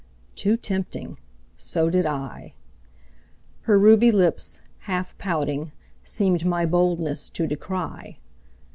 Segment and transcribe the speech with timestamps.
[0.35, 1.19] Too tempting;
[1.57, 2.55] so did I.
[3.69, 8.17] Her ruby lips, half pouting, seemed My boldness to decry.